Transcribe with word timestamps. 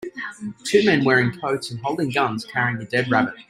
Two 0.63 0.83
men 0.83 1.03
wearing 1.03 1.31
coats 1.39 1.69
and 1.69 1.79
holding 1.81 2.09
guns 2.09 2.43
carrying 2.43 2.77
a 2.81 2.85
dead 2.85 3.11
rabbit. 3.11 3.35